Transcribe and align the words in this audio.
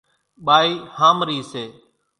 ٻائِي 0.45 0.71
ۿامرِي 0.95 1.39
سي۔ 1.51 1.63